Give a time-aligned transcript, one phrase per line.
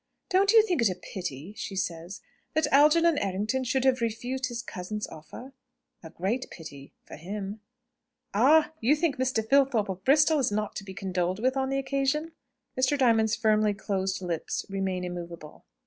[0.29, 2.21] "Don't you think it a pity," she says,
[2.55, 5.53] "that Algernon Errington should have refused his cousin's offer?"
[6.01, 7.59] "A great pity for him."
[8.33, 8.71] "Ah!
[8.79, 9.47] you think Mr.
[9.47, 12.31] Filthorpe of Bristol is not to be condoled with on the occasion?"
[12.75, 12.97] Mr.
[12.97, 15.65] Diamond's firmly closed lips remain immovable.